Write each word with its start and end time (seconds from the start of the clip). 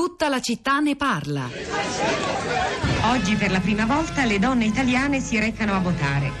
Tutta 0.00 0.30
la 0.30 0.40
città 0.40 0.80
ne 0.80 0.96
parla. 0.96 1.46
Oggi 3.12 3.34
per 3.34 3.50
la 3.50 3.60
prima 3.60 3.84
volta 3.84 4.24
le 4.24 4.38
donne 4.38 4.64
italiane 4.64 5.20
si 5.20 5.38
recano 5.38 5.74
a 5.74 5.78
votare. 5.80 6.32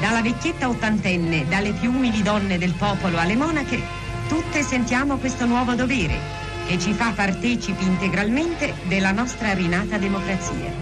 Dalla 0.00 0.22
vecchietta 0.22 0.68
ottantenne, 0.68 1.48
dalle 1.48 1.72
più 1.72 1.90
umili 1.90 2.22
donne 2.22 2.56
del 2.56 2.72
popolo 2.74 3.18
alle 3.18 3.34
monache, 3.34 3.82
tutte 4.28 4.62
sentiamo 4.62 5.16
questo 5.16 5.44
nuovo 5.44 5.74
dovere 5.74 6.20
che 6.68 6.78
ci 6.78 6.92
fa 6.92 7.10
partecipi 7.10 7.82
integralmente 7.82 8.74
della 8.84 9.10
nostra 9.10 9.54
rinata 9.54 9.98
democrazia. 9.98 10.72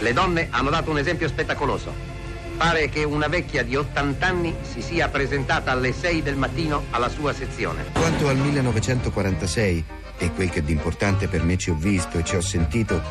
Le 0.00 0.12
donne 0.12 0.48
hanno 0.50 0.68
dato 0.68 0.90
un 0.90 0.98
esempio 0.98 1.28
spettacoloso. 1.28 2.13
Pare 2.56 2.88
che 2.88 3.02
una 3.02 3.26
vecchia 3.26 3.64
di 3.64 3.74
80 3.74 4.26
anni 4.26 4.54
si 4.62 4.80
sia 4.80 5.08
presentata 5.08 5.72
alle 5.72 5.92
6 5.92 6.22
del 6.22 6.36
mattino 6.36 6.84
alla 6.90 7.08
sua 7.08 7.32
sezione. 7.32 7.86
Quanto 7.92 8.28
al 8.28 8.36
1946 8.36 9.84
e 10.18 10.30
quel 10.30 10.50
che 10.50 10.62
d'importante 10.62 11.26
per 11.26 11.42
me 11.42 11.56
ci 11.56 11.70
ho 11.70 11.74
visto 11.74 12.18
e 12.18 12.24
ci 12.24 12.36
ho 12.36 12.40
sentito, 12.40 13.02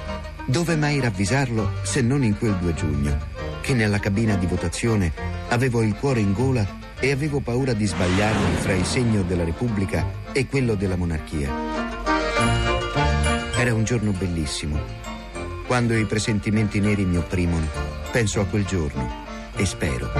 dove 0.46 0.78
mai 0.78 1.00
ravvisarlo 1.02 1.71
se 1.83 2.02
non 2.02 2.24
in 2.24 2.38
quel 2.38 2.56
2 2.56 2.74
giugno, 2.74 3.19
che 3.61 3.74
nella 3.74 4.00
cabina 4.00 4.36
di 4.36 4.46
votazione 4.46 5.11
avevo 5.50 5.82
il 5.82 5.94
cuore 5.96 6.21
in 6.21 6.32
gola 6.32 6.66
e 7.00 7.11
avevo 7.11 7.41
paura 7.41 7.74
di 7.74 7.86
sbagliarmi 7.86 8.55
fra 8.55 8.74
il 8.74 8.86
segno 8.86 9.24
della 9.24 9.44
Repubblica 9.44 10.05
e 10.32 10.47
quello 10.47 10.75
della 10.75 10.96
monarchia. 10.96 11.52
Era 13.57 13.74
un 13.74 13.83
giorno 13.83 14.11
bellissimo. 14.11 14.80
Quando 15.68 15.96
i 15.96 16.05
presentimenti 16.05 16.80
neri 16.80 17.04
mi 17.04 17.18
opprimono, 17.18 17.68
penso 18.11 18.39
a 18.39 18.46
quel 18.46 18.66
giorno 18.66 19.22
e 19.56 19.66
spero. 19.66 20.12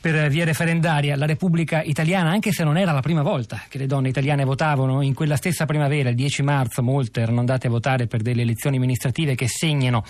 per 0.00 0.30
via 0.30 0.46
referendaria 0.46 1.14
la 1.16 1.26
Repubblica 1.26 1.82
Italiana, 1.82 2.30
anche 2.30 2.50
se 2.50 2.64
non 2.64 2.78
era 2.78 2.92
la 2.92 3.02
prima 3.02 3.20
volta 3.20 3.60
che 3.68 3.76
le 3.76 3.86
donne 3.86 4.08
italiane 4.08 4.44
votavano, 4.44 5.02
in 5.02 5.12
quella 5.12 5.36
stessa 5.36 5.66
primavera, 5.66 6.08
il 6.08 6.14
10 6.14 6.42
marzo, 6.42 6.82
molte 6.82 7.20
erano 7.20 7.40
andate 7.40 7.66
a 7.66 7.70
votare 7.70 8.06
per 8.06 8.22
delle 8.22 8.40
elezioni 8.40 8.76
amministrative 8.76 9.34
che 9.34 9.48
segnano 9.48 10.02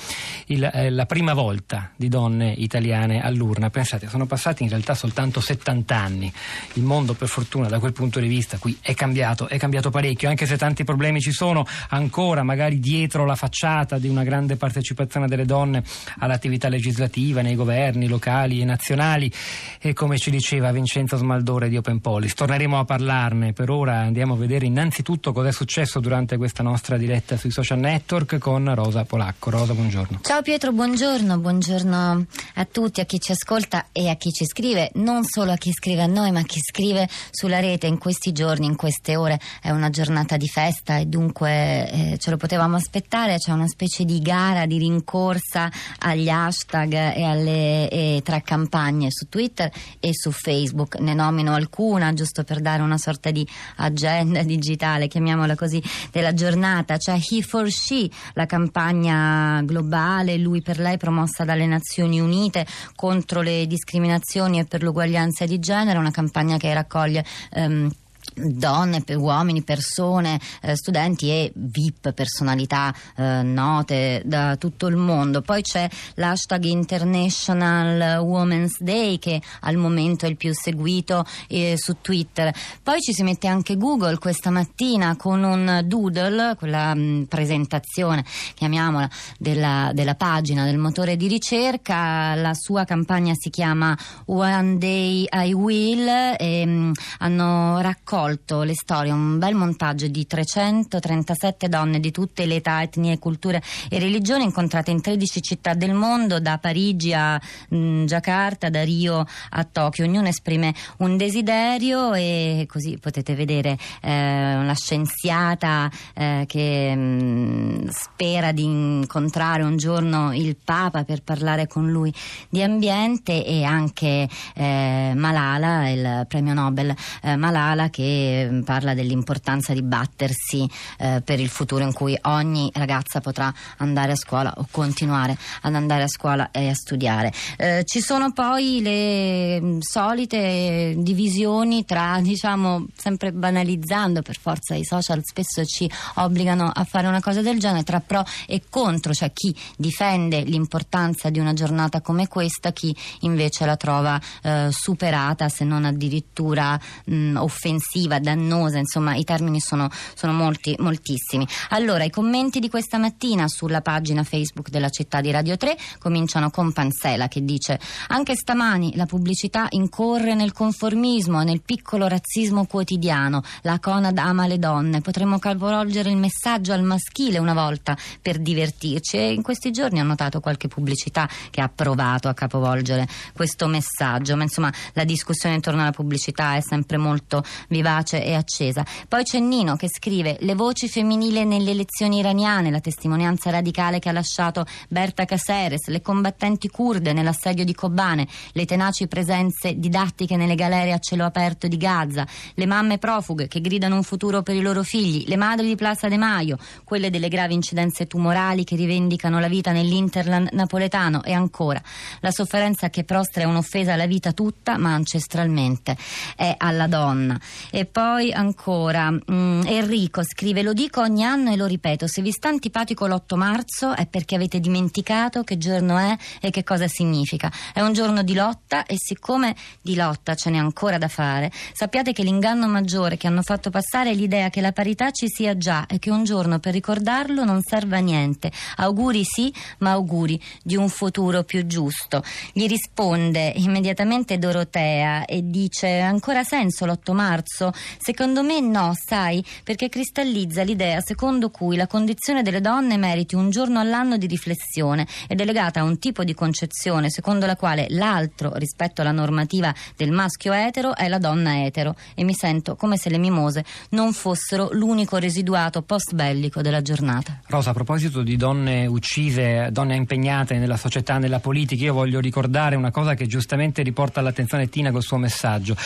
il, 0.47 0.63
eh, 0.73 0.91
la 0.91 1.07
prima 1.07 1.35
volta 1.35 1.91
di 1.97 2.09
donne 2.09 2.53
italiane 2.57 3.21
all'urna. 3.21 3.71
Pensate, 3.71 4.07
sono 4.07 4.27
passati 4.27 4.63
in 4.63 4.69
realtà 4.69 4.95
soltanto 4.95 5.41
70 5.41 5.97
anni 5.97 6.33
il 6.75 6.91
mondo 6.93 7.15
per 7.15 7.27
fortuna 7.27 7.69
da 7.69 7.79
quel 7.79 7.95
punto 7.95 8.21
di 8.21 8.29
vista 8.29 8.59
qui 8.59 8.77
è 8.83 8.93
cambiato, 8.93 9.49
è 9.49 9.57
cambiato 9.57 9.89
parecchio, 9.89 10.29
anche 10.29 10.45
se 10.45 10.59
tanti 10.59 10.85
problemi 10.85 11.21
ci 11.21 11.33
sono 11.33 11.65
ancora, 11.89 12.43
magari 12.43 12.79
dietro 12.81 13.25
la 13.25 13.35
facciata 13.35 13.97
di 13.99 14.09
una 14.09 14.25
grande 14.25 14.57
partecipazione 14.57 15.27
delle 15.27 15.47
donne 15.47 15.83
all'attività 16.19 16.69
legislativa 16.69 17.41
nei 17.41 17.55
governi 17.55 18.09
locali 18.09 18.61
e 18.61 18.67
nazionali 18.67 19.33
e 19.81 19.95
come 19.95 20.19
ci 20.19 20.31
diceva 20.31 20.71
Vincenzo 20.71 21.17
Smaldore 21.17 21.71
di 21.71 21.79
Open 21.79 22.01
Police. 22.01 22.35
Torneremo 22.35 22.79
a 22.79 22.85
parlarne, 22.85 23.55
per 23.55 23.71
ora 23.71 24.01
andiamo 24.01 24.35
a 24.35 24.37
vedere 24.37 24.67
innanzitutto 24.67 25.33
cosa 25.33 25.49
è 25.49 25.53
successo 25.53 25.99
durante 25.99 26.37
questa 26.37 26.63
nostra 26.63 26.99
diretta 26.99 27.39
sui 27.39 27.51
social 27.51 27.79
network 27.79 28.37
con 28.37 28.75
Rosa 28.75 29.05
Polacco. 29.05 29.49
Rosa, 29.49 29.73
buongiorno. 29.73 30.21
Ciao 30.21 30.43
Pietro, 30.43 30.73
buongiorno, 30.73 31.39
buongiorno 31.39 32.27
a 32.57 32.65
tutti, 32.71 33.01
a 33.01 33.07
chi 33.07 33.19
ci 33.19 33.33
ascolta 33.33 33.87
e 33.93 34.11
a 34.11 34.17
chi 34.17 34.31
ci 34.31 34.45
scrive, 34.45 34.91
non 34.97 35.25
solo 35.25 35.53
a 35.53 35.57
chi 35.57 35.73
scrive 35.73 36.03
a 36.03 36.07
noi 36.07 36.33
ma 36.33 36.41
a 36.41 36.45
chi 36.45 36.61
scrive 36.61 36.82
sulla 37.31 37.61
rete 37.61 37.87
in 37.87 37.99
questi 37.99 38.33
giorni, 38.33 38.67
in 38.67 38.77
queste 38.77 39.17
ore, 39.17 39.39
è 39.61 39.71
una 39.71 39.91
giornata 39.91 40.37
di 40.37 40.49
festa 40.49 40.99
e 40.99 41.07
dunque 41.07 41.91
eh, 41.91 42.19
ce 42.19 42.31
lo 42.31 42.37
potevamo 42.37 42.77
aspettare, 42.77 43.37
c'è 43.37 43.53
una 43.53 43.69
specie 43.69 44.05
di 44.05 44.21
gara, 44.21 44.67
di 44.67 44.79
rincorsa 44.79 45.71
agli 45.99 46.29
hashtag 46.29 46.93
e 46.93 47.23
alle 47.23 47.89
e 47.89 48.21
tra 48.25 48.41
campagne 48.41 49.11
su 49.11 49.29
Twitter 49.29 49.71
e 50.01 50.11
su 50.13 50.31
Facebook. 50.31 50.99
Ne 50.99 51.15
nomino 51.15 51.55
alcuna 51.55 52.13
giusto 52.13 52.43
per 52.45 52.61
dare 52.61 52.83
una 52.83 52.99
sorta 52.99 53.31
di 53.31 53.47
agenda 53.77 54.43
digitale, 54.45 55.09
chiamiamola 55.09 55.55
così, 55.55 55.83
della 56.11 56.33
giornata. 56.33 56.97
C'è 56.97 57.19
He 57.31 57.43
for 57.43 57.71
She, 57.71 58.09
la 58.35 58.47
campagna 58.47 59.61
globale, 59.63 60.37
lui 60.39 60.63
per 60.63 60.79
lei 60.79 60.97
promossa 60.97 61.45
dalle 61.45 61.67
Nazioni 61.67 62.21
Unite 62.21 62.67
contro 62.95 63.41
le 63.41 63.67
discriminazioni 63.67 64.59
e 64.59 64.65
per 64.65 64.83
l'uguaglianza 64.83 65.45
di 65.45 65.59
genere, 65.59 65.99
una 65.99 66.11
campagna 66.11 66.57
che 66.57 66.72
raccoglie 66.75 67.25
ehm, 67.51 67.91
donne, 68.35 69.03
uomini, 69.15 69.63
persone, 69.63 70.41
eh, 70.63 70.77
studenti 70.77 71.29
e 71.29 71.53
VIP, 71.55 72.13
personalità 72.13 72.95
eh, 73.17 73.43
note 73.43 74.23
da 74.25 74.57
tutto 74.57 74.87
il 74.87 74.97
mondo. 74.97 75.43
Poi 75.43 75.63
c'è 75.63 75.89
l'hashtag 76.15 76.65
International 76.65 78.23
Women's 78.23 78.81
Day 78.81 79.19
che 79.19 79.41
al 79.61 79.77
momento 79.77 80.27
è 80.27 80.29
il 80.29 80.37
più 80.37 80.53
seguito 80.55 81.25
eh, 81.49 81.75
su 81.77 81.97
Twitter. 82.01 82.53
Poi 82.83 83.01
ci 83.01 83.13
si 83.13 83.23
mette 83.23 83.49
anche 83.49 83.77
Google 83.77 84.19
questa 84.19 84.51
mattina 84.51 85.17
con 85.17 85.43
un 85.43 85.83
doodle, 85.85 86.57
quella 86.57 86.95
mh, 86.95 87.27
presentazione, 87.29 88.25
chiamiamola, 88.55 89.09
della, 89.39 89.91
della 89.93 90.15
pagina 90.15 90.65
del 90.65 90.79
motore 90.79 91.17
di 91.17 91.29
ricerca. 91.29 92.35
La 92.35 92.55
sua 92.55 92.85
campagna 92.85 93.35
si 93.35 93.51
chiama 93.51 93.97
One 94.27 94.79
Day 94.79 95.27
I 95.31 95.53
Will 95.53 96.35
e 96.39 96.67
mh, 96.67 96.93
hanno 97.19 97.81
raccolto 97.81 98.22
raccolto 98.23 98.63
le 98.63 98.75
storie, 98.75 99.11
un 99.11 99.39
bel 99.39 99.55
montaggio 99.55 100.07
di 100.07 100.27
337 100.27 101.69
donne 101.69 101.99
di 101.99 102.13
tutte 102.13 102.47
le 102.47 102.57
età, 102.57 102.83
etnie, 102.83 103.19
culture 103.19 103.61
e 103.89 103.99
religioni 103.99 104.45
incontrate 104.45 104.93
in 104.93 105.01
13 105.01 105.43
città 105.43 105.75
del 105.75 105.93
mondo, 105.93 106.39
da 106.39 106.59
Parigi 106.59 107.13
a 107.13 107.41
mh, 107.69 107.77
mm, 107.77 108.05
Giacarta, 108.07 108.71
da 108.71 108.85
Rio 108.85 109.27
a 109.51 109.65
Tokyo. 109.65 110.05
Ognuno 110.05 110.29
esprime 110.29 110.73
un 110.99 111.17
desiderio 111.17 112.15
e 112.15 112.67
così 112.69 112.97
potete 112.99 113.35
vedere 113.35 113.77
eh, 114.03 114.55
una 114.55 114.75
scienziata 114.75 115.91
eh, 116.15 116.45
che 116.47 116.95
mh, 116.95 117.01
mm, 117.01 117.89
spera 117.89 118.53
di 118.53 118.65
incontrare 118.65 119.63
un 119.63 119.77
giorno 119.77 120.33
il 120.33 120.57
Papa 120.63 121.05
per 121.05 121.23
parlare 121.23 121.67
con 121.67 121.91
lui 121.91 122.13
di 122.49 122.63
ambiente 122.63 123.45
e 123.45 123.65
anche 123.65 124.29
eh, 124.55 125.13
Malala, 125.15 125.91
il 125.91 126.25
premio 126.29 126.55
Nobel 126.55 126.95
eh, 127.23 127.37
Malala 127.37 127.91
che 127.91 128.12
Mm, 128.13 128.63
parla 128.63 128.95
dell'importanza 128.95 129.73
di 129.73 129.83
battersi 129.83 130.69
eh, 130.99 131.23
per 131.25 131.41
il 131.41 131.49
futuro 131.49 131.83
in 131.85 131.93
cui 131.93 132.17
ogni 132.23 132.71
ragazza 132.75 133.21
potrà 133.21 133.53
andare 133.79 134.13
a 134.13 134.17
scuola 134.17 134.53
o 134.57 134.67
continuare 134.71 135.37
ad 135.63 135.75
andare 135.75 136.05
a 136.05 136.09
scuola 136.09 136.51
e 136.51 136.69
a 136.69 136.75
studiare. 136.75 137.33
Eh, 137.57 137.83
ci 137.85 138.01
sono 138.01 138.33
poi 138.33 138.81
le 138.83 139.61
mm, 139.61 139.79
solite 139.81 140.95
divisioni 140.99 141.85
tra, 141.85 142.19
diciamo, 142.23 142.87
sempre 142.97 143.33
banalizzando 143.33 144.23
per 144.23 144.39
forza 144.39 144.75
i 144.75 144.85
social 144.85 145.21
spesso 145.25 145.65
ci 145.65 145.91
obbligano 146.15 146.71
a 146.73 146.85
fare 146.85 147.07
una 147.07 147.21
cosa 147.21 147.43
del 147.43 147.59
genere 147.59 147.85
tra 147.85 148.01
pro 148.01 148.25
e 148.47 148.63
contro, 148.69 149.13
cioè 149.13 149.33
chi 149.33 149.55
difende 149.77 150.43
l'importanza 150.43 151.31
di 151.31 151.39
una 151.39 151.53
giornata 151.53 152.01
come 152.01 152.29
questa, 152.29 152.73
chi 152.73 152.95
invece 153.21 153.65
la 153.65 153.77
trova 153.77 154.21
eh, 154.43 154.69
superata 154.71 155.49
se 155.49 155.65
non 155.65 155.85
addirittura 155.85 156.79
mh, 157.05 157.15
mm, 157.15 157.37
offensiva 157.37 158.02
offensiva, 158.03 158.19
dannosa, 158.19 158.79
insomma 158.79 159.15
i 159.15 159.25
termini 159.25 159.61
sono, 159.61 159.89
sono 160.15 160.33
molti, 160.33 160.75
moltissimi. 160.79 161.47
Allora, 161.71 162.05
i 162.05 162.11
commenti 162.11 162.59
di 162.59 162.69
questa 162.69 162.99
mattina 162.99 163.49
sulla 163.49 163.81
pagina 163.81 164.25
Facebook 164.25 164.71
della 164.71 164.89
città 164.89 165.21
di 165.21 165.31
Radio 165.31 165.57
3 165.57 165.77
cominciano 165.99 166.51
con 166.51 166.73
Pansela 166.73 167.29
che 167.29 167.45
dice 167.45 167.79
anche 168.09 168.35
stamani 168.35 168.97
la 168.97 169.07
pubblicità 169.07 169.67
incorre 169.71 170.35
nel 170.35 170.53
conformismo 170.53 171.41
e 171.41 171.45
nel 171.45 171.63
piccolo 171.63 172.09
razzismo 172.09 172.67
quotidiano. 172.67 173.43
La 173.63 173.79
Conad 173.79 174.17
ama 174.19 174.47
le 174.47 174.59
donne, 174.59 175.01
potremmo 175.01 175.39
capovolgere 175.39 176.11
il 176.11 176.17
messaggio 176.17 176.73
al 176.73 176.83
maschile 176.83 177.39
una 177.39 177.55
volta 177.55 177.97
per 178.21 178.39
divertirci 178.39 179.17
e 179.17 179.33
in 179.33 179.43
questi 179.43 179.71
giorni 179.71 180.01
ho 180.01 180.05
notato 180.05 180.41
qualche 180.41 180.69
pubblicità 180.69 181.29
che 181.51 181.61
ha 181.61 181.71
provato 181.73 182.29
a 182.29 182.35
capovolgere 182.35 183.07
questo 183.33 183.67
messaggio, 183.67 184.37
ma 184.37 184.43
insomma 184.43 184.73
la 184.95 185.05
discussione 185.05 185.55
intorno 185.55 185.83
alla 185.83 185.91
pubblicità 185.91 186.57
è 186.57 186.61
sempre 186.61 186.97
molto 186.97 187.45
vivace 187.69 187.92
vivace 187.93 188.25
e 188.25 188.35
accesa. 188.35 188.85
Poi 189.07 189.23
c'è 189.23 189.39
Nino 189.39 189.77
che 189.77 189.89
scrive 189.89 190.39
le 190.41 190.55
voci 190.55 190.89
femminili 190.89 191.45
nelle 191.45 191.71
elezioni 191.71 192.19
iraniane, 192.19 192.71
la 192.71 192.81
testimonianza 192.81 193.51
radicale 193.51 193.99
che 193.99 194.09
ha 194.09 194.13
lasciato 194.13 194.65
Berta 194.89 195.25
Caceres, 195.25 195.89
le 195.89 196.01
combattenti 196.01 196.69
kurde 196.69 197.13
nell'assedio 197.13 197.65
di 197.65 197.75
Kobane, 197.75 198.27
le 198.53 198.65
tenaci 198.65 199.07
presenze 199.07 199.79
didattiche 199.79 200.37
nelle 200.37 200.55
galere 200.55 200.93
a 200.93 200.99
cielo 200.99 201.25
aperto 201.25 201.69
di 201.69 201.77
Gaza, 201.77 202.27
le 202.55 202.67
mamme 202.67 202.99
profughe 202.99 203.49
che 203.49 203.61
gridano 203.61 203.97
un 203.97 204.03
futuro 204.03 204.43
per 204.43 204.57
i 204.57 204.61
loro 204.61 204.83
figli, 204.83 205.25
le 205.27 205.37
madri 205.37 205.67
di 205.67 205.77
Plaza 205.77 206.09
de 206.09 206.17
Maio, 206.17 206.59
quelle 206.85 207.11
delle 207.11 207.29
gravi 207.29 207.55
incidenze 207.55 208.07
tumorali 208.07 208.65
che 208.65 208.77
rivendicano 208.77 209.39
la 209.39 209.49
vita 209.49 209.73
nell'Interland 209.73 210.51
napoletano 210.53 211.23
e 211.23 211.33
ancora 211.33 211.81
la 212.21 212.31
sofferenza 212.31 212.89
che 212.89 213.05
prostra 213.05 213.43
è 213.43 213.45
un'offesa 213.45 213.93
alla 213.93 214.07
vita 214.07 214.33
tutta, 214.33 214.79
ma 214.79 214.95
ancestralmente 214.95 215.97
è 216.37 216.55
alla 216.57 216.87
donna. 216.87 217.39
E 217.71 217.82
poi 217.87 218.33
ancora 218.33 219.11
mm, 219.11 219.63
Enrico 219.67 220.23
scrive: 220.23 220.63
Lo 220.63 220.73
dico 220.73 221.01
ogni 221.01 221.25
anno 221.25 221.53
e 221.53 221.57
lo 221.57 221.67
ripeto: 221.67 222.07
se 222.07 222.23
vi 222.23 222.31
sta 222.31 222.49
antipatico 222.49 223.07
l'8 223.07 223.37
marzo 223.37 223.95
è 223.95 224.07
perché 224.07 224.35
avete 224.35 224.61
dimenticato 224.61 225.43
che 225.43 225.59
giorno 225.59 225.99
è 225.99 226.17
e 226.41 226.51
che 226.51 226.65
cosa 226.65 226.89
significa. 226.89 227.51
È 227.73 227.81
un 227.81 227.93
giorno 227.93 228.23
di 228.23 228.35
lotta 228.35 228.85
e 228.85 228.97
siccome 228.99 229.55
di 229.81 229.95
lotta 229.95 230.35
ce 230.35 230.51
n'è 230.51 230.59
ancora 230.59 230.99
da 230.99 231.09
fare, 231.09 231.51
sappiate 231.73 232.13
che 232.13 232.23
l'inganno 232.23 232.69
maggiore 232.69 233.17
che 233.17 233.27
hanno 233.27 233.43
fatto 233.43 233.71
passare 233.71 234.11
è 234.11 234.15
l'idea 234.15 234.51
che 234.51 234.61
la 234.61 234.73
parità 234.73 235.11
ci 235.11 235.29
sia 235.29 235.57
già 235.57 235.87
e 235.87 235.99
che 235.99 236.11
un 236.11 236.25
giorno 236.25 236.59
per 236.59 236.73
ricordarlo 236.73 237.45
non 237.45 237.63
serve 237.63 237.97
a 237.97 238.01
niente. 238.01 238.51
Auguri 238.77 239.25
sì, 239.25 239.53
ma 239.79 239.93
auguri 239.93 240.41
di 240.63 240.77
un 240.77 240.89
futuro 240.89 241.43
più 241.45 241.67
giusto. 241.67 242.23
Gli 242.53 242.67
risponde 242.67 243.53
immediatamente 243.57 244.39
Dorotea 244.39 245.25
e 245.25 245.49
dice: 245.49 246.01
ancora 246.01 246.43
senso 246.45 246.87
l'8 246.87 247.13
marzo? 247.13 247.72
Secondo 247.99 248.43
me 248.43 248.61
no, 248.61 248.93
sai, 248.95 249.45
perché 249.65 249.89
cristallizza 249.89 250.63
l'idea 250.63 251.01
secondo 251.01 251.51
cui 251.51 251.77
la 251.77 251.87
condizione 251.87 252.43
delle 252.43 252.61
donne 252.61 252.97
meriti 252.97 253.35
un 253.35 253.51
giorno 253.51 253.81
all'anno 253.81 254.17
di 254.17 254.27
riflessione 254.27 255.07
ed 255.29 255.41
è 255.41 255.45
legata 255.45 255.81
a 255.81 255.85
un 255.85 255.99
tipo 255.99 256.25
di 256.25 256.35
concezione 256.35 257.11
secondo 257.11 257.47
la 257.47 257.57
quale 257.57 257.87
l'altro 257.91 258.53
rispetto 258.55 259.01
alla 259.01 259.13
normativa 259.13 259.75
del 259.97 260.11
maschio 260.11 260.53
etero 260.53 260.95
è 260.95 261.09
la 261.09 261.19
donna 261.19 261.65
etero 261.65 261.95
e 262.15 262.25
mi 262.25 262.35
sento 262.35 262.77
come 262.77 262.97
se 262.97 263.11
le 263.11 263.19
mimose 263.19 263.65
non 263.91 264.13
fossero 264.13 264.69
l'unico 264.73 265.17
residuato 265.17 265.83
post 265.83 266.15
bellico 266.15 266.63
della 266.63 266.83
giornata. 266.83 267.41
Rosa, 267.47 267.71
a 267.71 267.73
proposito 267.73 268.23
di 268.23 268.37
donne 268.37 268.87
uccise, 268.87 269.69
donne 269.71 269.97
impegnate 269.97 270.59
nella 270.59 270.77
società, 270.77 271.19
nella 271.19 271.41
politica, 271.41 271.85
io 271.85 271.95
voglio 271.95 272.21
ricordare 272.21 272.77
una 272.77 272.91
cosa 272.91 273.15
che 273.15 273.27
giustamente 273.27 273.83
riporta 273.83 274.21
all'attenzione 274.21 274.69
Tina 274.69 274.91
col 274.91 275.03
suo 275.03 275.17
messaggio. 275.17 275.77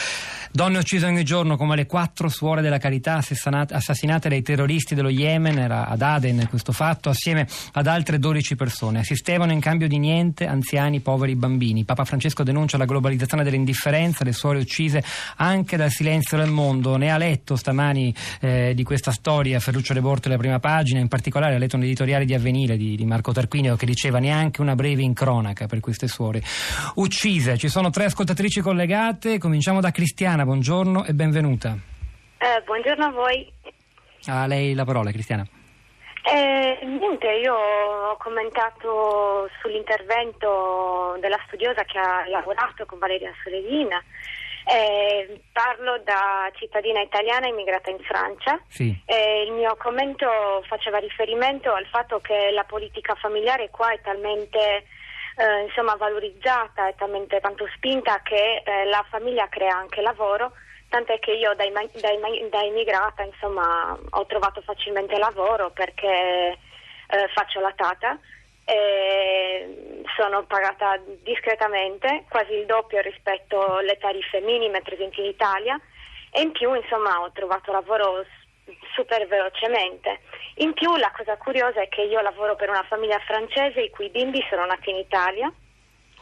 Donne 0.50 0.78
uccise 0.78 1.06
ogni 1.06 1.24
giorno 1.24 1.56
come 1.56 1.75
le 1.76 1.86
quattro 1.86 2.28
suore 2.28 2.62
della 2.62 2.78
carità 2.78 3.16
assassinate 3.16 4.28
dai 4.28 4.42
terroristi 4.42 4.94
dello 4.94 5.10
Yemen, 5.10 5.58
era 5.58 5.86
ad 5.86 6.02
Aden 6.02 6.46
questo 6.48 6.72
fatto, 6.72 7.10
assieme 7.10 7.46
ad 7.72 7.86
altre 7.86 8.18
12 8.18 8.56
persone. 8.56 9.00
Assistevano 9.00 9.52
in 9.52 9.60
cambio 9.60 9.86
di 9.86 9.98
niente 9.98 10.46
anziani, 10.46 11.00
poveri, 11.00 11.36
bambini. 11.36 11.84
Papa 11.84 12.04
Francesco 12.04 12.42
denuncia 12.42 12.76
la 12.78 12.84
globalizzazione 12.84 13.44
dell'indifferenza, 13.44 14.24
le 14.24 14.32
suore 14.32 14.58
uccise 14.58 15.02
anche 15.36 15.76
dal 15.76 15.90
silenzio 15.90 16.36
del 16.36 16.50
mondo. 16.50 16.96
Ne 16.96 17.10
ha 17.10 17.18
letto 17.18 17.56
stamani 17.56 18.14
eh, 18.40 18.72
di 18.74 18.82
questa 18.82 19.12
storia 19.12 19.60
Ferruccio 19.60 19.92
De 19.92 20.00
Borto 20.00 20.28
la 20.28 20.36
prima 20.36 20.58
pagina, 20.58 21.00
in 21.00 21.08
particolare 21.08 21.54
ha 21.54 21.58
letto 21.58 21.76
un 21.76 21.82
editoriale 21.82 22.24
di 22.24 22.34
Avvenire 22.34 22.76
di, 22.76 22.96
di 22.96 23.04
Marco 23.04 23.32
Tarquinio 23.32 23.76
che 23.76 23.86
diceva 23.86 24.18
neanche 24.18 24.60
una 24.60 24.74
breve 24.74 25.02
incronaca 25.02 25.66
per 25.66 25.80
queste 25.80 26.08
suore 26.08 26.42
uccise. 26.94 27.56
Ci 27.58 27.68
sono 27.68 27.90
tre 27.90 28.06
ascoltatrici 28.06 28.60
collegate, 28.60 29.38
cominciamo 29.38 29.80
da 29.80 29.90
Cristiana 29.90 30.44
buongiorno 30.44 31.04
e 31.04 31.14
benvenuta. 31.14 31.65
Eh, 31.68 32.62
buongiorno 32.64 33.04
a 33.04 33.10
voi. 33.10 33.50
A 34.26 34.46
lei 34.46 34.74
la 34.74 34.84
parola, 34.84 35.10
Cristiana. 35.10 35.46
Eh, 36.28 36.78
niente, 36.84 37.30
io 37.34 37.54
ho 37.54 38.16
commentato 38.16 39.48
sull'intervento 39.60 41.16
della 41.20 41.38
studiosa 41.46 41.84
che 41.84 41.98
ha 41.98 42.26
lavorato 42.28 42.84
con 42.84 42.98
Valeria 42.98 43.32
Soredina. 43.42 44.02
Eh, 44.68 45.40
parlo 45.52 46.00
da 46.02 46.50
cittadina 46.54 47.00
italiana 47.00 47.46
immigrata 47.46 47.90
in 47.90 48.00
Francia. 48.00 48.60
Sì. 48.66 49.00
Eh, 49.06 49.44
il 49.46 49.52
mio 49.52 49.76
commento 49.76 50.26
faceva 50.66 50.98
riferimento 50.98 51.72
al 51.72 51.86
fatto 51.86 52.18
che 52.20 52.50
la 52.50 52.64
politica 52.64 53.14
familiare 53.14 53.70
qua 53.70 53.92
è 53.92 54.00
talmente 54.00 54.84
eh, 55.36 55.62
insomma, 55.66 55.94
valorizzata 55.94 56.88
e 56.88 56.94
talmente 56.96 57.38
tanto 57.40 57.68
spinta 57.76 58.20
che 58.22 58.62
eh, 58.64 58.84
la 58.86 59.04
famiglia 59.08 59.48
crea 59.48 59.76
anche 59.76 60.00
lavoro, 60.00 60.52
tant'è 60.96 61.18
che 61.18 61.32
io 61.32 61.54
da, 61.54 61.64
immigrata 62.62 63.22
insomma, 63.22 63.98
ho 64.10 64.26
trovato 64.26 64.62
facilmente 64.62 65.18
lavoro 65.18 65.70
perché 65.70 66.56
eh, 67.08 67.28
faccio 67.34 67.60
la 67.60 67.72
tata. 67.76 68.18
E 68.64 70.02
sono 70.16 70.44
pagata 70.44 70.98
discretamente, 71.22 72.24
quasi 72.28 72.54
il 72.54 72.66
doppio 72.66 73.00
rispetto 73.00 73.76
alle 73.76 73.96
tariffe 73.98 74.40
minime 74.40 74.80
presenti 74.80 75.20
in 75.20 75.26
Italia 75.26 75.78
e 76.32 76.40
in 76.40 76.50
più 76.50 76.74
insomma 76.74 77.20
ho 77.20 77.30
trovato 77.30 77.70
lavoro 77.70 78.24
super 78.94 79.24
velocemente. 79.28 80.18
In 80.56 80.72
più 80.72 80.96
la 80.96 81.12
cosa 81.14 81.36
curiosa 81.36 81.80
è 81.80 81.88
che 81.88 82.02
io 82.02 82.20
lavoro 82.22 82.56
per 82.56 82.70
una 82.70 82.82
famiglia 82.88 83.20
francese 83.20 83.82
i 83.82 83.90
cui 83.90 84.08
bimbi 84.08 84.44
sono 84.50 84.66
nati 84.66 84.90
in 84.90 84.96
Italia 84.96 85.52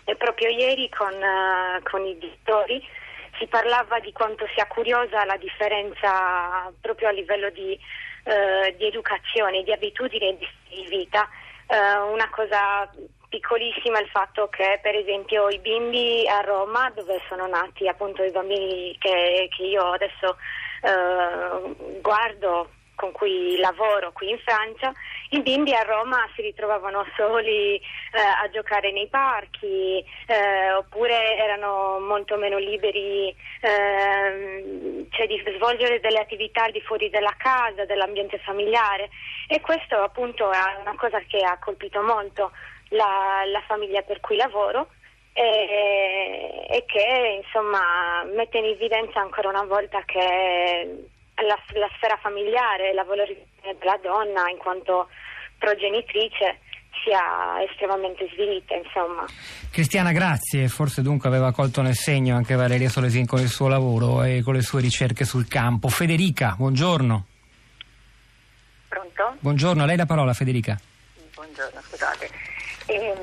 e 0.04 0.16
proprio 0.16 0.50
ieri 0.50 0.90
con, 0.90 1.14
uh, 1.14 1.82
con 1.82 2.04
i 2.04 2.18
direttori 2.18 2.86
si 3.38 3.46
parlava 3.46 3.98
di 4.00 4.12
quanto 4.12 4.46
sia 4.54 4.66
curiosa 4.66 5.24
la 5.24 5.36
differenza 5.36 6.72
proprio 6.80 7.08
a 7.08 7.12
livello 7.12 7.50
di, 7.50 7.78
uh, 8.24 8.76
di 8.76 8.86
educazione, 8.86 9.62
di 9.62 9.72
abitudini 9.72 10.28
e 10.28 10.38
di 10.68 10.86
vita. 10.88 11.28
Uh, 11.66 12.12
una 12.12 12.28
cosa 12.30 12.90
piccolissima 13.34 13.98
è 13.98 14.02
il 14.02 14.08
fatto 14.08 14.48
che 14.48 14.78
per 14.80 14.94
esempio 14.94 15.48
i 15.48 15.58
bimbi 15.58 16.24
a 16.28 16.40
Roma, 16.40 16.90
dove 16.94 17.20
sono 17.28 17.46
nati 17.46 17.88
appunto 17.88 18.22
i 18.22 18.30
bambini 18.30 18.96
che, 18.98 19.48
che 19.50 19.62
io 19.64 19.90
adesso 19.90 20.36
eh, 20.82 22.00
guardo 22.00 22.68
con 22.94 23.10
cui 23.10 23.56
lavoro 23.56 24.12
qui 24.12 24.30
in 24.30 24.38
Francia, 24.38 24.92
i 25.30 25.40
bimbi 25.40 25.74
a 25.74 25.82
Roma 25.82 26.28
si 26.34 26.42
ritrovavano 26.42 27.04
soli 27.16 27.76
eh, 27.76 27.80
a 28.42 28.48
giocare 28.50 28.92
nei 28.92 29.08
parchi 29.08 30.04
eh, 30.26 30.72
oppure 30.72 31.36
erano 31.36 31.98
molto 32.00 32.36
meno 32.36 32.58
liberi 32.58 33.34
eh, 33.60 35.06
cioè 35.10 35.26
di 35.26 35.42
svolgere 35.56 36.00
delle 36.00 36.20
attività 36.20 36.64
al 36.64 36.72
di 36.72 36.80
fuori 36.82 37.08
della 37.10 37.34
casa, 37.36 37.84
dell'ambiente 37.84 38.38
familiare. 38.38 39.08
E 39.48 39.60
questo 39.60 39.96
appunto 39.96 40.50
è 40.50 40.58
una 40.80 40.94
cosa 40.96 41.18
che 41.20 41.38
ha 41.38 41.58
colpito 41.58 42.02
molto 42.02 42.52
la, 42.90 43.42
la 43.46 43.62
famiglia 43.66 44.02
per 44.02 44.20
cui 44.20 44.36
lavoro 44.36 44.88
e, 45.32 46.66
e, 46.68 46.84
che 46.86 47.42
insomma 47.42 48.22
mette 48.34 48.58
in 48.58 48.66
evidenza 48.66 49.20
ancora 49.20 49.48
una 49.48 49.64
volta 49.64 50.02
che 50.04 51.08
la, 51.34 51.58
la 51.72 51.90
sfera 51.96 52.16
familiare, 52.18 52.92
la 52.92 53.02
valorizzazione 53.02 53.52
della 53.78 53.98
donna 54.02 54.48
in 54.50 54.58
quanto 54.58 55.08
progenitrice 55.58 56.60
sia 57.02 57.62
estremamente 57.68 58.28
svilita, 58.32 58.74
insomma. 58.74 59.24
Cristiana, 59.70 60.12
grazie. 60.12 60.68
Forse 60.68 61.02
dunque 61.02 61.28
aveva 61.28 61.52
colto 61.52 61.82
nel 61.82 61.94
segno 61.94 62.36
anche 62.36 62.54
Valeria 62.54 62.88
Solesin 62.88 63.26
con 63.26 63.40
il 63.40 63.48
suo 63.48 63.68
lavoro 63.68 64.22
e 64.22 64.42
con 64.42 64.54
le 64.54 64.62
sue 64.62 64.80
ricerche 64.80 65.24
sul 65.24 65.46
campo. 65.48 65.88
Federica, 65.88 66.54
buongiorno. 66.56 67.26
Pronto? 68.88 69.36
Buongiorno, 69.40 69.82
a 69.82 69.86
lei 69.86 69.96
la 69.96 70.06
parola 70.06 70.32
Federica. 70.32 70.78
Buongiorno, 71.34 71.80
scusate. 71.80 72.30
E, 72.86 73.14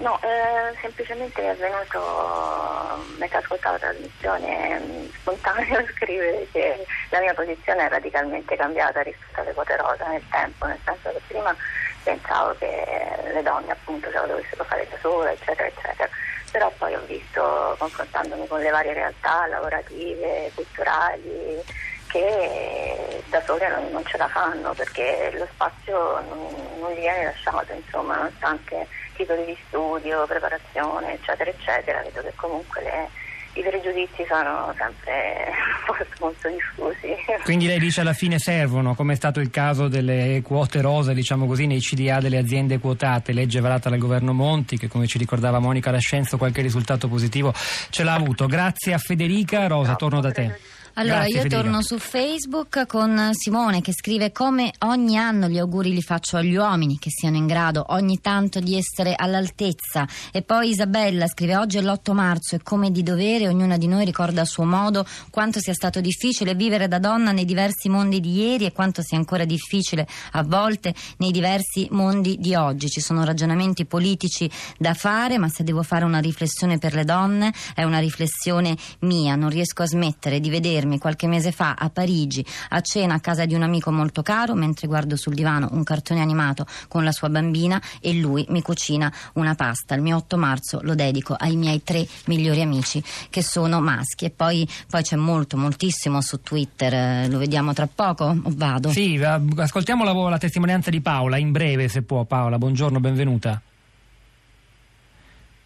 no, 0.00 0.20
eh, 0.22 0.76
semplicemente 0.80 1.50
è 1.50 1.54
venuto, 1.56 3.04
mentre 3.16 3.38
ascoltavo 3.38 3.74
la 3.74 3.80
trasmissione, 3.80 5.08
spontaneo 5.14 5.86
scrivere 5.96 6.46
che 6.52 6.84
la 7.10 7.20
mia 7.20 7.32
posizione 7.32 7.86
è 7.86 7.88
radicalmente 7.88 8.56
cambiata 8.56 9.00
rispetto 9.00 9.40
alle 9.40 9.54
quote 9.54 9.76
rosa 9.76 10.06
nel 10.08 10.22
tempo, 10.30 10.66
nel 10.66 10.78
senso 10.84 11.10
che 11.10 11.20
prima 11.26 11.56
pensavo 12.02 12.54
che 12.58 12.84
le 13.32 13.42
donne 13.42 13.72
appunto 13.72 14.10
se 14.10 14.18
lo 14.20 14.26
dovessero 14.26 14.64
fare 14.64 14.86
da 14.90 14.96
sole, 15.00 15.32
eccetera, 15.32 15.68
eccetera. 15.68 16.08
Però 16.50 16.72
poi 16.78 16.94
ho 16.94 17.02
visto, 17.06 17.76
confrontandomi 17.78 18.46
con 18.46 18.60
le 18.60 18.70
varie 18.70 18.92
realtà 18.92 19.46
lavorative, 19.46 20.50
culturali, 20.54 21.62
che 22.08 23.22
da 23.28 23.42
sole 23.44 23.68
non, 23.68 23.90
non, 23.90 24.04
ce 24.06 24.16
la 24.16 24.28
fanno 24.28 24.72
perché 24.72 25.30
lo 25.34 25.46
spazio 25.52 26.20
non, 26.28 26.54
non 26.80 26.92
gli 26.92 27.00
viene 27.00 27.24
lasciato, 27.24 27.72
insomma, 27.72 28.16
nonostante 28.16 28.86
titoli 29.14 29.44
di 29.44 29.56
studio, 29.66 30.26
preparazione, 30.26 31.14
eccetera, 31.14 31.50
eccetera, 31.50 32.02
vedo 32.02 32.22
che 32.22 32.32
comunque 32.36 32.82
le, 32.82 33.08
i 33.54 33.62
pregiudizi 33.62 34.24
sono 34.28 34.72
sempre 34.76 35.52
molto 36.20 36.48
diffusi. 36.48 37.14
Quindi 37.42 37.66
lei 37.66 37.80
dice 37.80 38.00
alla 38.00 38.12
fine 38.12 38.38
servono, 38.38 38.94
come 38.94 39.14
è 39.14 39.16
stato 39.16 39.40
il 39.40 39.50
caso 39.50 39.88
delle 39.88 40.40
quote 40.44 40.80
rosa, 40.80 41.12
diciamo 41.12 41.46
così, 41.46 41.66
nei 41.66 41.80
CDA 41.80 42.20
delle 42.20 42.38
aziende 42.38 42.78
quotate, 42.78 43.32
legge 43.32 43.60
varata 43.60 43.90
dal 43.90 43.98
governo 43.98 44.32
Monti, 44.32 44.78
che 44.78 44.88
come 44.88 45.06
ci 45.06 45.18
ricordava 45.18 45.58
Monica 45.58 45.90
Lascenzo 45.90 46.38
qualche 46.38 46.62
risultato 46.62 47.08
positivo 47.08 47.52
ce 47.90 48.04
l'ha 48.04 48.14
avuto. 48.14 48.46
Grazie 48.46 48.94
a 48.94 48.98
Federica, 48.98 49.66
Rosa, 49.66 49.96
torno 49.96 50.20
da 50.20 50.30
te. 50.30 50.76
Allora, 50.98 51.18
Grazie, 51.18 51.36
io 51.36 51.42
Federica. 51.42 51.62
torno 51.62 51.82
su 51.82 51.98
Facebook 51.98 52.86
con 52.88 53.30
Simone 53.32 53.80
che 53.80 53.92
scrive 53.92 54.32
come 54.32 54.72
ogni 54.80 55.16
anno 55.16 55.46
gli 55.46 55.56
auguri 55.56 55.92
li 55.92 56.02
faccio 56.02 56.36
agli 56.36 56.56
uomini 56.56 56.98
che 56.98 57.08
siano 57.08 57.36
in 57.36 57.46
grado 57.46 57.84
ogni 57.90 58.20
tanto 58.20 58.58
di 58.58 58.76
essere 58.76 59.14
all'altezza. 59.16 60.08
E 60.32 60.42
poi 60.42 60.70
Isabella 60.70 61.28
scrive 61.28 61.56
oggi 61.56 61.78
è 61.78 61.82
l'8 61.82 62.12
marzo 62.14 62.56
e 62.56 62.62
come 62.64 62.90
di 62.90 63.04
dovere 63.04 63.46
ognuna 63.46 63.76
di 63.76 63.86
noi 63.86 64.04
ricorda 64.04 64.40
a 64.40 64.44
suo 64.44 64.64
modo 64.64 65.06
quanto 65.30 65.60
sia 65.60 65.72
stato 65.72 66.00
difficile 66.00 66.56
vivere 66.56 66.88
da 66.88 66.98
donna 66.98 67.30
nei 67.30 67.44
diversi 67.44 67.88
mondi 67.88 68.18
di 68.18 68.32
ieri 68.32 68.64
e 68.64 68.72
quanto 68.72 69.00
sia 69.00 69.18
ancora 69.18 69.44
difficile 69.44 70.04
a 70.32 70.42
volte 70.42 70.92
nei 71.18 71.30
diversi 71.30 71.86
mondi 71.92 72.38
di 72.40 72.56
oggi. 72.56 72.88
Ci 72.88 73.00
sono 73.00 73.22
ragionamenti 73.22 73.84
politici 73.84 74.50
da 74.76 74.94
fare, 74.94 75.38
ma 75.38 75.48
se 75.48 75.62
devo 75.62 75.84
fare 75.84 76.04
una 76.04 76.18
riflessione 76.18 76.78
per 76.78 76.94
le 76.94 77.04
donne 77.04 77.52
è 77.76 77.84
una 77.84 78.00
riflessione 78.00 78.76
mia. 79.02 79.36
Non 79.36 79.48
riesco 79.48 79.84
a 79.84 79.86
smettere 79.86 80.40
di 80.40 80.50
vedermi 80.50 80.86
qualche 80.96 81.26
mese 81.26 81.52
fa 81.52 81.74
a 81.78 81.90
Parigi 81.90 82.42
a 82.70 82.80
cena 82.80 83.12
a 83.14 83.20
casa 83.20 83.44
di 83.44 83.52
un 83.52 83.62
amico 83.62 83.92
molto 83.92 84.22
caro 84.22 84.54
mentre 84.54 84.86
guardo 84.86 85.16
sul 85.16 85.34
divano 85.34 85.68
un 85.72 85.84
cartone 85.84 86.22
animato 86.22 86.66
con 86.88 87.04
la 87.04 87.12
sua 87.12 87.28
bambina 87.28 87.78
e 88.00 88.14
lui 88.14 88.46
mi 88.48 88.62
cucina 88.62 89.12
una 89.34 89.54
pasta. 89.54 89.94
Il 89.94 90.00
mio 90.00 90.16
8 90.16 90.36
marzo 90.38 90.80
lo 90.82 90.94
dedico 90.94 91.34
ai 91.34 91.56
miei 91.56 91.82
tre 91.82 92.06
migliori 92.26 92.62
amici 92.62 93.02
che 93.28 93.42
sono 93.42 93.80
maschi 93.80 94.24
e 94.24 94.30
poi, 94.30 94.66
poi 94.88 95.02
c'è 95.02 95.16
molto, 95.16 95.56
moltissimo 95.58 96.22
su 96.22 96.40
Twitter. 96.40 96.94
Eh, 96.94 97.28
Lo 97.28 97.38
vediamo 97.38 97.72
tra 97.72 97.86
poco 97.92 98.24
o 98.24 98.52
vado? 98.54 98.90
Sì, 98.90 99.16
eh, 99.16 99.40
ascoltiamo 99.56 100.04
la, 100.04 100.12
la 100.12 100.38
testimonianza 100.38 100.88
di 100.90 101.00
Paola, 101.00 101.36
in 101.36 101.52
breve 101.52 101.88
se 101.88 102.02
può. 102.02 102.24
Paola, 102.24 102.56
buongiorno, 102.56 103.00
benvenuta. 103.00 103.60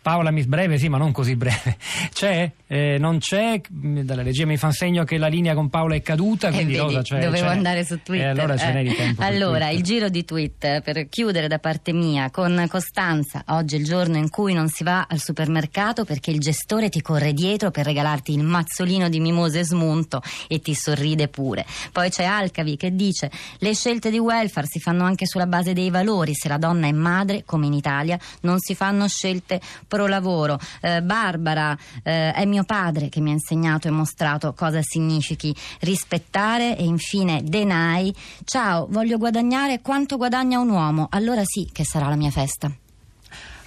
Paola, 0.03 0.33
mi 0.33 0.43
breve, 0.45 0.79
sì, 0.79 0.89
ma 0.89 0.99
non 0.99 1.13
così 1.13 1.37
breve. 1.37 1.77
C'è? 2.13 2.51
Eh, 2.67 2.97
non 2.99 3.19
c'è? 3.19 3.61
Dalla 3.69 4.23
regia 4.23 4.47
mi 4.47 4.57
fa 4.57 4.71
segno 4.73 5.05
che 5.05 5.19
la 5.19 5.27
linea 5.27 5.53
con 5.55 5.69
Paola 5.69 5.95
è 5.95 6.01
caduta, 6.01 6.49
Eh, 6.49 6.53
quindi 6.53 6.73
vedi, 6.73 6.85
Rosa 6.85 7.03
c'è. 7.03 7.21
dovevo 7.21 7.47
c'è. 7.47 7.53
andare 7.53 7.85
su 7.85 8.01
Twitter. 8.03 8.27
Eh, 8.29 8.31
allora 8.31 8.57
ce 8.57 8.73
n'è 8.73 8.81
Eh. 8.81 8.83
di 8.85 8.95
tempo. 8.95 9.21
per 9.23 9.31
Allora, 9.31 9.59
Twitter. 9.67 9.75
il 9.77 9.83
giro 9.83 10.09
di 10.09 10.25
tweet 10.25 10.81
per 10.81 11.09
chiudere 11.11 11.49
da 11.49 11.59
parte 11.59 11.93
mia 11.93 12.31
con 12.31 12.65
Costanza. 12.71 13.45
Oggi 13.49 13.77
è 13.77 13.79
il 13.79 13.85
giorno 13.85 14.17
in 14.17 14.31
cui 14.31 14.55
non 14.55 14.69
si 14.69 14.85
va 14.85 15.07
al 15.09 15.19
supermercato 15.21 16.05
perché 16.07 16.31
il 16.31 16.41
gestore 16.41 16.89
ti 16.89 17.03
corre 17.03 17.35
dietro 17.35 17.71
per 17.71 17.85
regalarti 17.85 18.33
il 18.33 18.43
mazzolino 18.43 19.11
di 19.11 19.21
mimose 19.21 19.63
smunto 19.65 20.23
e 20.49 20.61
ti 20.61 20.75
sorride 20.75 21.29
pure. 21.29 21.67
Poi 21.93 22.09
c'è 22.09 22.25
Alcavi 22.25 22.77
che 22.77 22.95
dice: 22.97 23.31
Le 23.59 23.75
scelte 23.75 24.11
di 24.11 24.19
welfare 24.19 24.67
si 24.67 24.81
fanno 24.81 25.05
anche 25.05 25.27
sulla 25.27 25.47
base 25.47 25.75
dei 25.75 25.91
valori. 25.91 26.33
Se 26.35 26.49
la 26.49 26.57
donna 26.59 26.87
è 26.87 26.93
madre, 26.93 27.43
come 27.45 27.67
in 27.67 27.75
Italia, 27.75 28.19
non 28.41 28.59
si 28.61 28.75
fanno 28.75 29.07
scelte 29.09 29.61
pro 29.93 30.07
lavoro. 30.07 30.59
Eh, 30.81 31.03
Barbara 31.03 31.77
eh, 32.03 32.33
è 32.33 32.47
mio 32.47 32.65
padre 32.65 33.11
che 33.11 33.21
mi 33.21 33.29
ha 33.29 33.35
insegnato 33.35 33.89
e 33.89 33.91
mostrato 33.91 34.55
cosa 34.55 34.81
significhi 34.81 35.55
rispettare 35.81 36.79
e 36.79 36.85
infine 36.85 37.43
Denai. 37.45 38.15
Ciao, 38.45 38.87
voglio 38.89 39.19
guadagnare 39.19 39.83
quanto 39.83 40.17
guadagna 40.17 40.59
un 40.61 40.71
uomo, 40.71 41.09
allora 41.11 41.43
sì 41.45 41.69
che 41.71 41.85
sarà 41.85 42.09
la 42.09 42.17
mia 42.17 42.31
festa. 42.31 42.75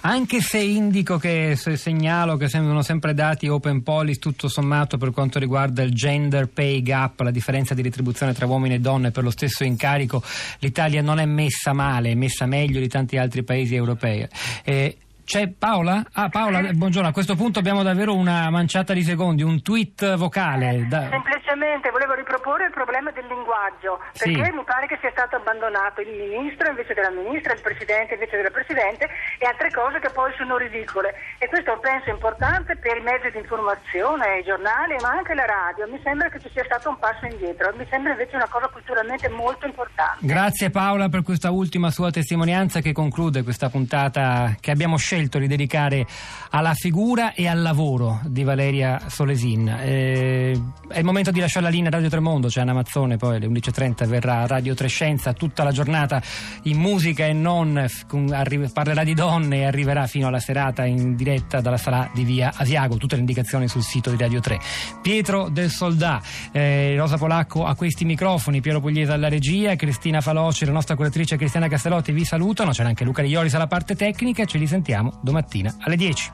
Anche 0.00 0.40
se 0.40 0.58
indico 0.58 1.16
che 1.16 1.54
se 1.56 1.76
segnalo 1.76 2.36
che 2.36 2.48
sembrano 2.48 2.82
sempre 2.82 3.14
dati 3.14 3.48
open 3.48 3.82
policy 3.82 4.18
tutto 4.18 4.48
sommato 4.48 4.98
per 4.98 5.10
quanto 5.10 5.38
riguarda 5.38 5.82
il 5.82 5.92
gender 5.92 6.48
pay 6.48 6.82
gap, 6.82 7.20
la 7.20 7.30
differenza 7.30 7.74
di 7.74 7.82
retribuzione 7.82 8.32
tra 8.32 8.46
uomini 8.46 8.74
e 8.74 8.78
donne 8.80 9.10
per 9.10 9.22
lo 9.24 9.30
stesso 9.30 9.62
incarico, 9.62 10.22
l'Italia 10.58 11.02
non 11.02 11.18
è 11.18 11.24
messa 11.24 11.72
male, 11.72 12.10
è 12.10 12.14
messa 12.14 12.46
meglio 12.46 12.80
di 12.80 12.88
tanti 12.88 13.16
altri 13.16 13.42
paesi 13.42 13.74
europei. 13.74 14.26
Eh, 14.64 14.96
c'è 15.26 15.48
Paola? 15.48 16.04
Ah, 16.12 16.28
Paola, 16.28 16.62
buongiorno. 16.72 17.08
A 17.08 17.12
questo 17.12 17.34
punto 17.34 17.58
abbiamo 17.58 17.82
davvero 17.82 18.14
una 18.14 18.48
manciata 18.48 18.92
di 18.94 19.02
secondi, 19.02 19.42
un 19.42 19.60
tweet 19.60 20.14
vocale. 20.14 20.86
Da- 20.88 21.08
Semplicemente 21.10 21.90
volevo 21.90 22.14
riproporre 22.14 22.66
il 22.66 22.70
problema 22.70 23.10
del 23.10 23.26
linguaggio, 23.26 23.98
Sì. 24.12 24.30
perché 24.30 24.52
mi 24.54 24.62
pare 24.62 24.86
che 24.86 24.98
sia 25.00 25.10
stato 25.10 25.34
abbandonato 25.34 26.00
il 26.00 26.14
ministro 26.14 26.70
invece 26.70 26.94
della 26.94 27.10
ministra, 27.10 27.54
il 27.54 27.60
presidente 27.60 28.14
invece 28.14 28.36
della 28.36 28.54
presidente 28.54 29.10
e 29.42 29.46
altre 29.46 29.70
cose 29.74 29.98
che 29.98 30.10
poi 30.14 30.30
sono 30.38 30.56
ridicole. 30.56 31.10
E 31.42 31.48
questo 31.48 31.74
penso 31.82 32.06
è 32.06 32.12
importante 32.14 32.76
per 32.76 32.96
i 32.96 33.02
mezzi 33.02 33.28
di 33.34 33.38
informazione, 33.42 34.38
i 34.38 34.44
giornali, 34.46 34.94
ma 35.02 35.10
anche 35.10 35.34
la 35.34 35.44
radio. 35.44 35.90
Mi 35.90 35.98
sembra 36.06 36.28
che 36.30 36.38
ci 36.38 36.50
sia 36.54 36.62
stato 36.62 36.88
un 36.90 36.98
passo 37.02 37.26
indietro, 37.26 37.74
mi 37.74 37.86
sembra 37.90 38.12
invece 38.14 38.36
una 38.38 38.46
cosa 38.48 38.68
culturalmente 38.70 39.26
molto 39.28 39.66
importante. 39.66 40.22
Grazie 40.22 40.70
Paola 40.70 41.08
per 41.08 41.22
questa 41.26 41.50
ultima 41.50 41.90
sua 41.90 42.10
testimonianza 42.14 42.78
che 42.78 42.92
conclude 42.94 43.42
questa 43.42 43.68
puntata 43.68 44.54
che 44.60 44.70
abbiamo 44.70 44.96
scelto 44.96 45.14
di 45.16 45.46
dedicare 45.46 46.06
alla 46.50 46.74
figura 46.74 47.32
e 47.32 47.48
al 47.48 47.62
lavoro 47.62 48.20
di 48.26 48.44
Valeria 48.44 49.00
Solesin. 49.08 49.68
Eh, 49.68 50.60
è 50.88 50.98
il 50.98 51.04
momento 51.04 51.30
di 51.30 51.40
lasciare 51.40 51.64
la 51.64 51.70
linea 51.70 51.90
Radio 51.90 52.08
Tremondo, 52.08 52.48
c'è 52.48 52.60
Anna 52.60 52.72
Mazzone, 52.72 53.16
poi 53.16 53.36
alle 53.36 53.46
11.30 53.46 54.06
verrà 54.06 54.46
Radio 54.46 54.74
Trescenza, 54.74 55.32
tutta 55.32 55.64
la 55.64 55.72
giornata 55.72 56.22
in 56.62 56.78
musica 56.78 57.24
e 57.26 57.32
non, 57.32 57.84
arri- 58.30 58.70
parlerà 58.72 59.04
di 59.04 59.14
donne 59.14 59.58
e 59.58 59.64
arriverà 59.64 60.06
fino 60.06 60.26
alla 60.26 60.38
serata 60.38 60.84
in 60.84 61.16
diretta 61.16 61.60
dalla 61.60 61.76
sala 61.76 62.10
di 62.14 62.24
via 62.24 62.52
Asiago, 62.54 62.96
tutte 62.96 63.14
le 63.14 63.20
indicazioni 63.20 63.68
sul 63.68 63.82
sito 63.82 64.10
di 64.10 64.16
Radio 64.16 64.40
3. 64.40 64.58
Pietro 65.00 65.48
del 65.48 65.70
Soldà, 65.70 66.20
eh, 66.52 66.94
Rosa 66.96 67.16
Polacco 67.16 67.64
a 67.64 67.74
questi 67.74 68.04
microfoni, 68.04 68.60
Piero 68.60 68.80
Pugliese 68.80 69.12
alla 69.12 69.28
regia, 69.28 69.74
Cristina 69.76 70.20
Faloci, 70.20 70.64
la 70.64 70.72
nostra 70.72 70.94
curatrice 70.94 71.36
Cristiana 71.36 71.68
Castellotti 71.68 72.12
vi 72.12 72.24
salutano, 72.24 72.70
c'era 72.70 72.88
anche 72.88 73.04
Luca 73.04 73.22
Riolis 73.22 73.54
alla 73.54 73.66
parte 73.66 73.94
tecnica 73.94 74.44
ce 74.44 74.58
li 74.58 74.66
sentiamo 74.66 75.05
domattina 75.22 75.74
alle 75.80 75.96
10. 75.96 76.32